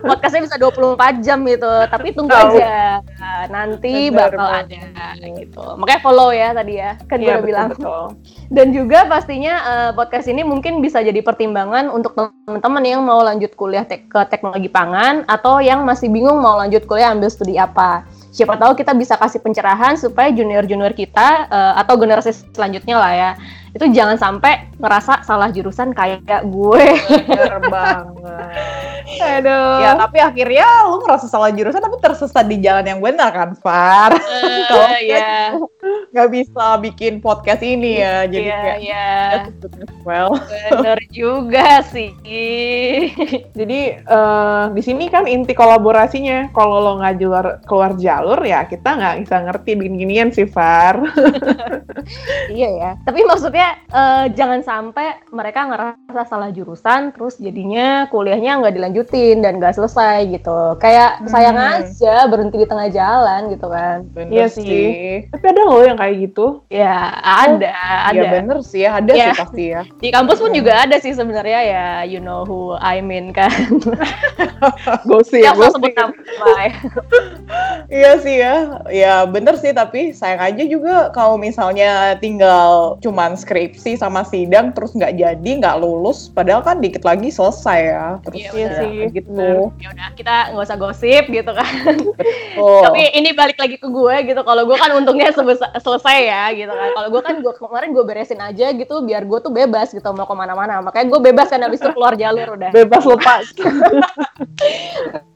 [0.00, 1.72] Podcastnya bisa 24 jam gitu.
[1.86, 2.56] Tapi tunggu Tahu.
[2.56, 3.00] aja.
[3.18, 4.64] Nah, nanti Bener bakal banget.
[4.94, 5.64] ada gitu.
[5.76, 6.90] Makanya follow ya tadi ya.
[7.04, 7.68] Kan gue Iya, udah bilang.
[7.72, 8.02] betul.
[8.48, 13.52] Dan juga pastinya eh, podcast ini mungkin bisa jadi pertimbangan untuk teman-teman yang mau lanjut
[13.54, 18.02] kuliah tek- ke teknologi pangan atau yang masih bingung mau lanjut kuliah ambil studi apa.
[18.28, 23.30] Siapa tahu kita bisa kasih pencerahan supaya junior-junior kita eh, atau generasi selanjutnya lah ya.
[23.78, 26.86] Itu jangan sampai ngerasa salah jurusan kayak gue.
[27.30, 28.98] Bener banget.
[29.18, 29.80] Aduh.
[29.80, 34.12] Ya, tapi akhirnya lu ngerasa salah jurusan tapi tersesat di jalan yang benar kan, Far?
[34.70, 35.54] Kalau ya.
[36.10, 38.26] nggak bisa bikin podcast ini ya.
[38.26, 39.08] Jadi Iya, kayak iya.
[39.46, 40.30] that's good as well.
[40.74, 42.10] Bener juga sih.
[43.54, 46.50] Jadi eh, di sini kan inti kolaborasinya.
[46.50, 50.98] Kalau lo nggak keluar keluar jalur ya kita nggak bisa ngerti begini-ginian sih Far.
[52.48, 52.90] iya ya.
[53.04, 59.56] Tapi maksudnya eh, jangan sampai mereka ngerasa salah jurusan, terus jadinya kuliahnya nggak dilanjutin dan
[59.56, 60.76] nggak selesai gitu.
[60.76, 61.84] Kayak sayang Hmm.
[61.84, 64.06] aja berhenti di tengah jalan gitu kan.
[64.10, 64.86] Bener Iya sih.
[65.28, 66.62] Tapi ada loh yang kayak gitu.
[66.68, 67.72] Ya ada,
[68.06, 68.16] ada.
[68.16, 69.24] Ya bener sih ya, ada Iya.
[69.24, 69.82] sih pasti ya.
[69.98, 73.50] Di kampus pun juga ada sih sebenarnya ya, you know who I mean kan.
[75.08, 75.82] Gosip, Yang gosip.
[75.86, 76.06] ya.
[77.88, 78.54] Iya sih ya,
[78.92, 84.94] ya bener sih tapi sayang aja juga kalau misalnya tinggal cuman skripsi sama sidang terus
[84.94, 88.06] nggak jadi nggak lulus, padahal kan dikit lagi selesai ya.
[88.22, 88.78] Terus Iya, bener.
[88.78, 88.96] sih.
[89.18, 89.30] gitu.
[89.34, 89.56] bener.
[89.82, 91.72] Ya udah kita nggak usah gosip gitu kan.
[92.54, 92.86] Oh.
[92.86, 94.40] Tapi ini balik lagi ke gue gitu.
[94.46, 95.34] Kalau gue kan untungnya
[95.78, 96.88] selesai ya gitu kan.
[96.94, 100.26] Kalau gue kan gue kemarin gue beresin aja gitu biar gue tuh bebas gitu mau
[100.26, 100.78] ke mana-mana.
[100.78, 102.70] Makanya gue bebas kan habis itu keluar jalur udah.
[102.70, 103.42] Bebas lepas.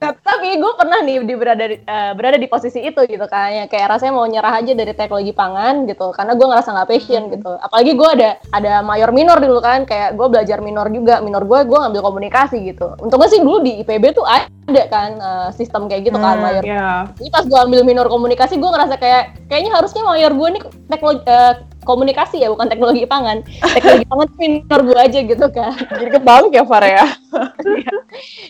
[0.02, 3.54] Tapi gue pernah nih di berada di, eh, berada di posisi itu gitu kan.
[3.54, 6.10] Ya, kayak rasanya mau nyerah aja dari teknologi pangan gitu.
[6.10, 7.52] Karena gue ngerasa nggak passion gitu.
[7.62, 9.86] Apalagi gue ada ada mayor minor dulu kan.
[9.86, 11.20] Kayak gue belajar minor juga.
[11.22, 12.98] Minor gue gue ngambil komunikasi gitu.
[12.98, 14.26] Untungnya sih dulu di IPB tuh
[14.64, 17.10] kan eh, sistem kayak gitu kan Hmm, mayor Ya.
[17.18, 21.22] Jadi pas gue ambil minor komunikasi, gue ngerasa kayak kayaknya harusnya mayor gue nih teknologi
[21.26, 23.42] eh, komunikasi ya, bukan teknologi pangan.
[23.74, 25.74] Teknologi pangan minor gue aja gitu kan.
[25.74, 27.06] Jadi kebalik ya Far ya.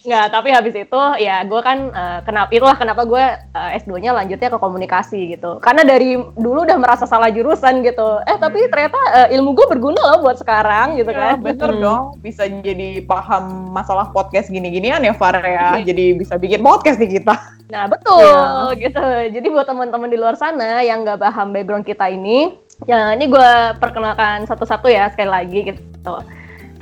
[0.02, 3.24] Nggak, tapi habis itu ya gue kan eh, kenapa itulah kenapa gue
[3.56, 5.56] eh, S2-nya lanjutnya ke komunikasi gitu.
[5.64, 8.20] Karena dari dulu udah merasa salah jurusan gitu.
[8.28, 11.40] Eh tapi ternyata eh, ilmu gue berguna loh buat sekarang gitu Ya, kan.
[11.40, 11.80] bener Hmm.
[11.80, 15.80] dong, bisa jadi paham masalah podcast gini-ginian ya Far ya.
[15.80, 15.88] Iya.
[16.12, 17.32] Jadi bisa bikin podcast nih kita.
[17.72, 18.76] Nah betul Iya.
[18.76, 19.04] gitu.
[19.32, 22.52] Jadi buat teman-teman di luar sana yang nggak paham background kita ini,
[22.84, 26.14] ya ini gue perkenalkan satu-satu ya sekali lagi gitu.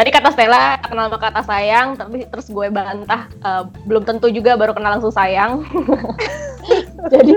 [0.01, 4.57] Tadi kata Stella kenal sama kata sayang, tapi terus gue bantah eh, belum tentu juga
[4.57, 5.61] baru kenal langsung sayang.
[7.13, 7.37] Jadi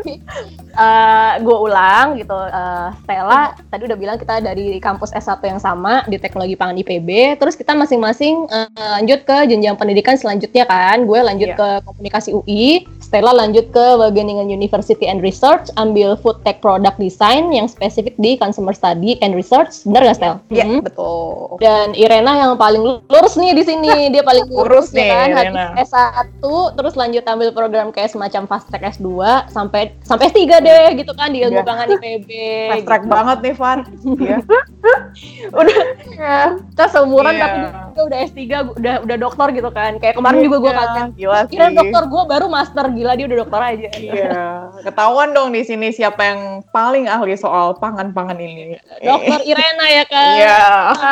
[0.71, 2.31] eh, gue ulang gitu.
[2.31, 7.35] Eh, Stella tadi udah bilang kita dari kampus S1 yang sama di Teknologi Pangan IPB.
[7.35, 11.03] Terus kita masing-masing eh, lanjut ke jenjang pendidikan selanjutnya kan.
[11.03, 11.59] Gue lanjut Iya.
[11.59, 17.53] ke Komunikasi UI, Stella lanjut ke Wageningen University and Research, ambil Food Tech Product Design
[17.53, 19.85] yang spesifik di Consumer Study and Research.
[19.85, 20.35] Bener nggak Stel?
[20.49, 20.81] Iya, Mhm.
[20.81, 21.61] betul.
[21.61, 25.27] Dan Irena yang paling lurus nih di sini, dia paling Lurus lurus, ya nih, kan,
[25.45, 25.65] Irena.
[25.69, 26.41] habis S1
[26.73, 29.13] terus lanjut ambil program kayak semacam fast track S2
[29.47, 31.69] sampai sampai S3 deh gitu kan di ilmu Iya.
[31.69, 32.29] pangan IPB.
[32.73, 33.13] Fast track gitu.
[33.13, 33.77] banget nih Far.
[34.17, 34.37] Iya.
[35.53, 35.77] Udah
[36.09, 37.43] ya, kita seumuran Iya.
[37.43, 37.57] tapi
[37.93, 38.41] dia udah S3,
[38.73, 39.91] udah udah dokter gitu kan.
[39.95, 41.05] Kayak kemarin juga gue kaget.
[41.13, 41.25] Sih.
[41.47, 43.89] Kira dokter gue baru master gila dia udah dokter aja.
[43.99, 44.39] Iya,
[44.79, 48.79] ketahuan dong di sini siapa yang paling ahli soal pangan-pangan ini.
[49.03, 50.33] Dokter Irena ya kan.
[50.39, 50.63] Iya.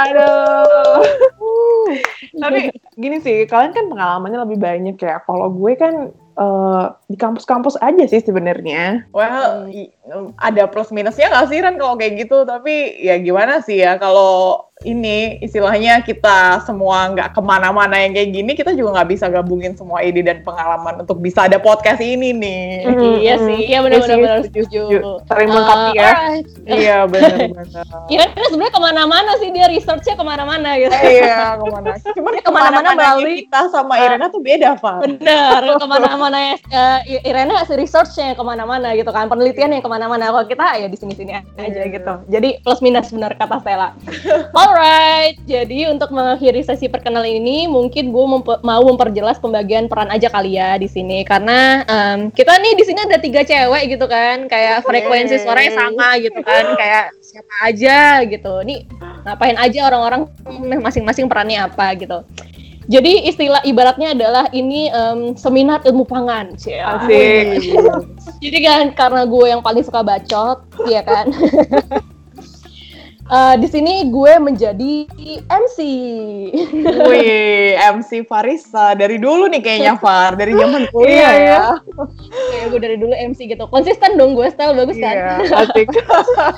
[0.08, 1.04] Aduh.
[2.40, 5.20] Tapi gini sih, kalian kan pengalamannya lebih banyak ya.
[5.28, 9.12] Kalau gue kan eh, di kampus-kampus aja sih sebenarnya.
[9.12, 9.92] Well, i-
[10.40, 12.48] ada plus minusnya nggak sih Ren kalau kayak gitu?
[12.48, 18.30] Tapi ya gimana sih ya kalau ini istilahnya kita semua nggak ke mana-mana yang kayak
[18.32, 22.32] gini, kita juga nggak bisa gabungin semua ide dan pengalaman untuk bisa ada podcast ini
[22.32, 22.66] nih.
[23.22, 24.98] Iya sih, iya benar Iya sih, benar benar setuju, setuju.
[25.26, 26.04] Saling Eh, melengkapi ya.
[26.04, 26.46] alright.
[26.66, 27.66] iya benar-benar.
[28.08, 30.94] Irena sebenarnya ke mana-mana sih dia researchnya ke mana-mana gitu.
[30.94, 31.90] Iya, ke mana?
[32.18, 34.98] Cuman Dia ke mana-mana ke mana-mana melalui- kita sama Irena tuh beda, Pak.
[35.02, 36.56] Bener, ke mana-mana ya.
[37.06, 40.28] eh, Irena si researchnya ke mana-mana gitu kan, penelitian yang ke mana-mana.
[40.28, 41.86] Kalau kita ya di sini-sini aja Iya.
[41.88, 42.14] gitu.
[42.28, 43.94] Jadi plus minus benar kata Stella.
[44.72, 50.32] Alright, jadi untuk mengakhiri sesi perkenalan ini, mungkin gue mempe- mau memperjelas pembagian peran aja
[50.32, 54.48] kali ya di sini, karena em, kita nih di sini ada tiga cewek gitu kan,
[54.48, 58.64] kayak frekuensi suaranya sama gitu kan, kayak siapa aja gitu.
[58.64, 58.88] Nih
[59.28, 60.32] ngapain aja orang-orang
[60.80, 62.24] masing-masing perannya apa gitu.
[62.88, 66.56] Jadi istilah ibaratnya adalah ini em, seminar ilmu pangan.
[66.80, 67.60] Asik.
[68.44, 71.28] Jadi kan karena gue yang paling suka bacot, ya kan.
[73.32, 75.08] Eh, di sini gue menjadi
[75.48, 75.78] MC.
[77.08, 81.40] Wih, MC Farisa dari dulu nih kayaknya Far, dari zaman kuliah Iya, ya.
[81.40, 81.60] iya.
[82.52, 83.72] Kayak gue dari dulu MC gitu.
[83.72, 85.16] Konsisten dong gue, style bagus kan.
[85.16, 85.36] Iya.
[85.64, 85.88] Asik.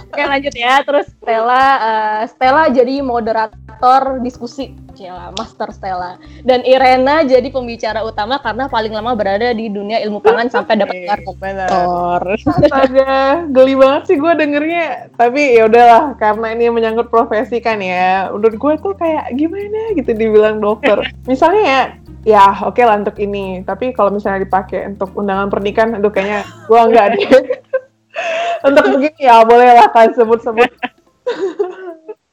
[0.10, 0.82] Oke lanjut ya.
[0.82, 4.74] Terus Stella, eh, Stella jadi moderator diskusi.
[4.94, 6.22] Cila, Master Stella.
[6.46, 10.96] Dan Irena jadi pembicara utama karena paling lama berada di dunia ilmu pangan sampai dapat
[11.02, 11.66] gelar Benar.
[11.74, 12.22] doktor.
[12.38, 13.16] Astaga,
[13.50, 15.10] geli banget sih gue dengernya.
[15.18, 18.30] Tapi ya udahlah, karena ini menyangkut profesi kan ya.
[18.32, 21.02] Menurut gue tuh kayak gimana gitu dibilang dokter.
[21.28, 21.82] Misalnya ya,
[22.24, 23.66] ya oke lah untuk ini.
[23.66, 27.28] Tapi kalau misalnya dipakai untuk undangan pernikahan, aduh kayaknya gue enggak deh.
[28.64, 30.70] Untuk begini ya boleh lah kan sebut-sebut.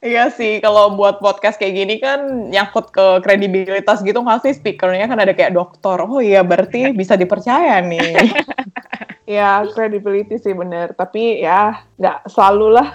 [0.01, 5.05] Iya sih, kalau buat podcast kayak gini kan nyangkut ke kredibilitas gitu nggak sih speakernya
[5.05, 5.93] kan ada kayak dokter.
[6.01, 8.33] Oh iya berarti bisa dipercaya nih.
[9.37, 12.89] ya credibility sih bener, tapi ya nggak selalu lah.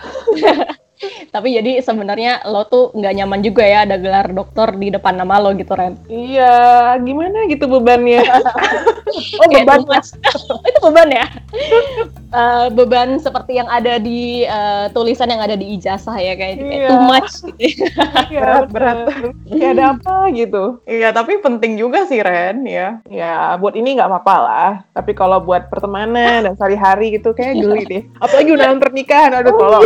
[1.29, 5.37] Tapi jadi sebenarnya lo tuh nggak nyaman juga ya ada gelar dokter di depan nama
[5.37, 6.01] lo gitu Ren.
[6.09, 8.25] Iya, gimana gitu bebannya?
[9.41, 10.17] oh beban mas,
[10.65, 11.27] itu beban ya?
[12.33, 16.89] uh, beban seperti yang ada di uh, tulisan yang ada di ijazah ya kayak iya.
[16.89, 17.33] too much.
[17.57, 17.85] Gitu.
[18.33, 18.97] Iya, berat berat.
[19.49, 20.65] Kayak ada apa gitu?
[20.89, 23.01] Iya, tapi penting juga sih Ren ya.
[23.09, 24.73] Ya, buat ini nggak apa-apa lah.
[24.97, 28.03] Tapi kalau buat pertemanan dan sehari-hari gitu kayak geli deh.
[28.21, 29.85] Apalagi undangan pernikahan, aduh tolong.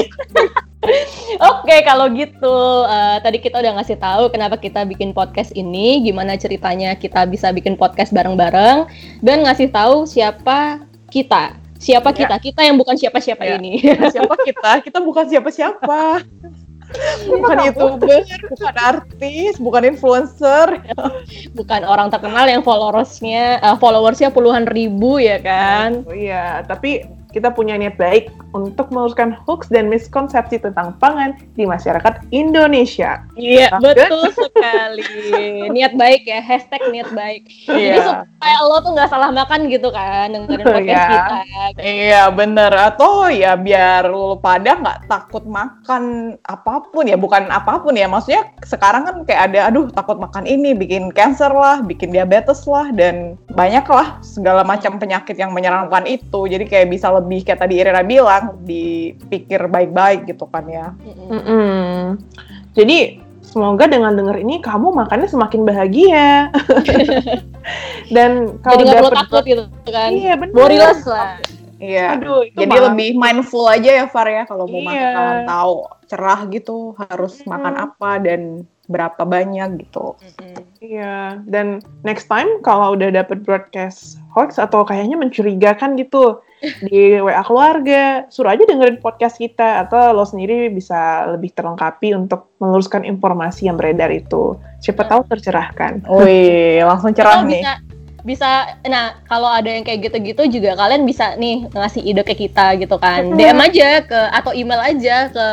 [1.53, 2.57] Oke, kalau gitu
[2.89, 7.53] uh, tadi kita udah ngasih tahu kenapa kita bikin podcast ini, gimana ceritanya kita bisa
[7.53, 8.89] bikin podcast bareng-bareng,
[9.21, 10.81] dan ngasih tahu siapa
[11.13, 12.25] kita, siapa ya.
[12.25, 13.61] kita, kita yang bukan siapa-siapa ya.
[13.61, 13.81] ini.
[14.15, 14.81] Siapa kita?
[14.81, 16.25] Kita bukan siapa-siapa.
[17.31, 20.83] bukan youtuber, bukan artis, bukan influencer,
[21.55, 26.03] bukan orang terkenal yang followersnya uh, followersnya puluhan ribu ya kan?
[26.03, 31.65] Oh iya, tapi kita punya niat baik untuk meluruskan hoax dan miskonsepsi tentang pangan di
[31.65, 33.23] masyarakat Indonesia.
[33.39, 35.05] Iya, betul sekali.
[35.75, 37.47] Niat baik ya, hashtag niat baik.
[37.71, 37.95] Iya.
[37.95, 41.11] Jadi supaya lo tuh nggak salah makan gitu kan, dengerin podcast iya.
[41.15, 41.39] kita.
[41.79, 42.73] Iya, bener.
[42.75, 48.11] Atau ya biar lo pada nggak takut makan apa pun ya, bukan apa pun ya.
[48.11, 52.91] Maksudnya sekarang kan kayak ada, aduh takut makan ini, bikin cancer lah, bikin diabetes lah,
[52.91, 56.51] dan banyak lah segala macam penyakit yang menyeramkan itu.
[56.51, 60.97] Jadi kayak bisa lebih kayak tadi Irina bilang, dipikir baik-baik gitu kan ya.
[61.05, 61.99] Mm -mm.
[62.75, 66.49] Jadi semoga dengan dengar ini kamu makannya semakin bahagia.
[68.15, 70.11] Dan kalau Jadi perlu takut gitu kan.
[70.11, 70.55] Iya benar.
[70.55, 71.37] Borilas lah.
[71.81, 72.21] Iya.
[72.21, 72.93] Aduh, Jadi malah.
[72.93, 75.17] lebih mindful aja ya Far ya kalau mau iya.
[75.17, 75.75] makan tahu
[76.13, 77.51] cerah gitu harus mm -hmm.
[77.57, 78.41] makan apa dan
[78.91, 80.19] berapa banyak gitu.
[80.83, 87.41] Iya, dan next time kalau udah dapet broadcast hoax atau kayaknya mencurigakan gitu di WA
[87.41, 93.69] keluarga, suruh aja dengerin podcast kita atau lo sendiri bisa lebih terlengkapi untuk meluruskan informasi
[93.73, 94.57] yang beredar itu.
[94.85, 96.05] Siapa tahu tercerahkan.
[96.21, 97.65] Wih, langsung cerah nih.
[97.65, 97.73] Bisa
[98.21, 102.77] bisa nah kalau ada yang kayak gitu-gitu juga kalian bisa nih ngasih ide ke kita
[102.77, 105.47] gitu kan DM aja ke atau email aja ke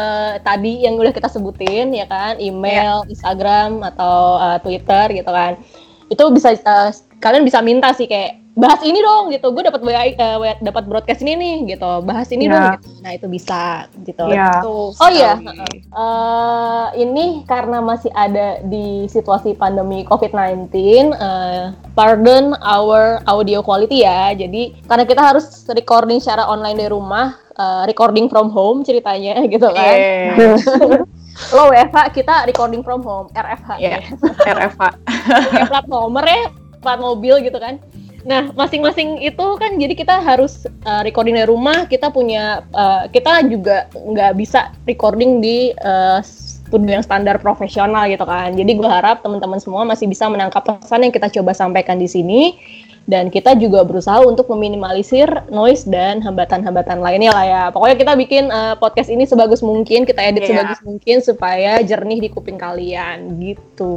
[0.44, 3.12] tadi yang udah kita sebutin ya kan email yeah.
[3.12, 5.56] Instagram atau uh, Twitter gitu kan
[6.12, 9.54] itu bisa uh, kalian bisa minta sih kayak bahas ini dong gitu.
[9.54, 12.02] Gue dapat uh, dapat broadcast ini nih gitu.
[12.02, 12.54] Bahas ini yeah.
[12.54, 12.88] dong gitu.
[13.06, 14.26] nah itu bisa gitu.
[14.34, 14.66] Yeah.
[14.66, 15.38] oh iya.
[15.94, 20.74] Uh, ini karena masih ada di situasi pandemi COVID-19
[21.14, 24.34] uh, pardon our audio quality ya.
[24.34, 29.70] Jadi karena kita harus recording secara online dari rumah uh, recording from home ceritanya gitu
[29.70, 29.96] kan.
[29.96, 30.58] Yeah.
[31.54, 33.30] lo WFH kita recording from home.
[33.38, 34.02] RFH yeah.
[34.42, 34.84] ya RFH
[35.70, 36.50] plat nomor ya
[36.82, 37.78] plat mobil gitu kan
[38.28, 43.48] Nah, masing-masing itu kan jadi kita harus uh, recording dari rumah, kita punya uh, kita
[43.48, 46.20] juga nggak bisa recording di uh,
[46.68, 48.52] studio yang standar profesional gitu kan.
[48.52, 52.60] Jadi gue harap teman-teman semua masih bisa menangkap pesan yang kita coba sampaikan di sini
[53.08, 57.64] dan kita juga berusaha untuk meminimalisir noise dan hambatan-hambatan lainnya lah ya.
[57.72, 60.52] Pokoknya kita bikin uh, podcast ini sebagus mungkin, kita edit yeah.
[60.52, 63.96] sebagus mungkin supaya jernih di kuping kalian gitu.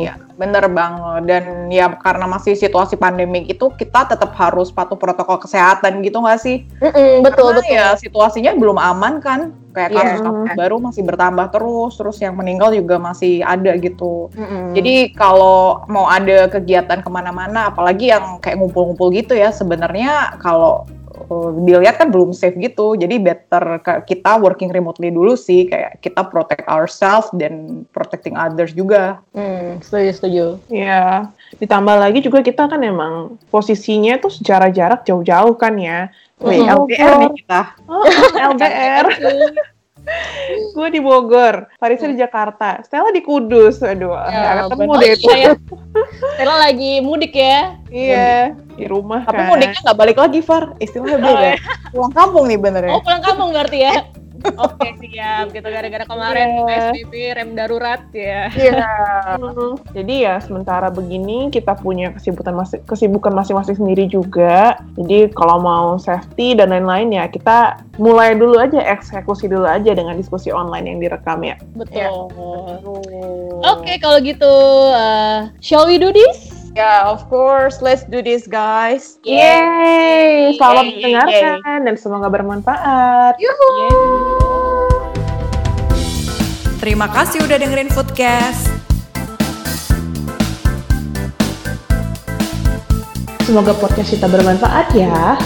[0.00, 1.22] Iya, yeah, bener banget.
[1.26, 6.40] Dan ya karena masih situasi pandemik itu kita tetap harus patuh protokol kesehatan gitu nggak
[6.40, 6.68] sih?
[6.80, 7.76] Mm -mm, betul karena betul.
[7.76, 9.40] ya situasinya belum aman kan
[9.76, 10.16] kayak yeah.
[10.16, 14.72] kasus baru masih bertambah terus terus yang meninggal juga masih ada gitu mm-hmm.
[14.72, 20.88] jadi kalau mau ada kegiatan ke mana-mana apalagi yang kayak ngumpul-ngumpul gitu ya sebenarnya kalau
[21.30, 22.94] uh, dilihat kan belum safe gitu.
[22.94, 25.66] Jadi better kita working remotely dulu sih.
[25.70, 29.20] Kayak kita protect ourselves dan protecting others juga.
[29.36, 30.46] Hmm, setuju setuju.
[30.72, 36.10] Ya ditambah lagi juga kita kan emang posisinya tuh secara jarak jauh-jauh kan ya.
[36.36, 37.62] Wih, oh, LDR nih kita.
[37.88, 38.04] Oh,
[38.36, 39.06] LDR.
[40.76, 43.82] Gue di Bogor, Farisa di Jakarta, Stella di Kudus.
[43.82, 45.30] Aduh, ya, ketemu deh itu.
[45.34, 45.52] Ya.
[46.38, 47.74] Stella lagi mudik ya?
[47.90, 49.50] Iya, di rumah Tapi kan.
[49.50, 50.78] mudiknya nggak balik lagi, Far.
[50.78, 51.32] Istilahnya beda.
[51.32, 51.54] Oh, ya.
[51.90, 52.92] Pulang kampung nih bener ya.
[52.94, 53.94] Oh, pulang kampung berarti ya?
[54.54, 56.66] Oke siap gitu gara-gara kemarin yeah.
[56.92, 58.48] PSBB rem darurat ya.
[58.54, 58.84] Iya.
[59.36, 59.74] Yeah.
[59.92, 64.80] Jadi ya sementara begini kita punya kesibukan masing kesibukan masing-masing sendiri juga.
[64.96, 70.16] Jadi kalau mau safety dan lain-lain ya kita mulai dulu aja eksekusi dulu aja dengan
[70.16, 71.56] diskusi online yang direkam ya.
[71.76, 72.00] Betul.
[72.00, 72.12] Yeah.
[73.66, 74.52] Oke okay, kalau gitu
[74.92, 76.55] uh, shall we do this?
[76.76, 77.80] Yeah, of course.
[77.80, 79.16] Let's do this, guys.
[79.24, 83.40] Yeay, selamat Yeay, mendengarkan dan semoga bermanfaat.
[86.76, 88.68] Terima kasih udah dengerin Foodcast.
[93.48, 95.40] Semoga podcast kita bermanfaat ya.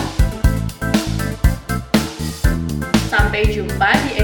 [3.07, 4.19] Sampai jumpa di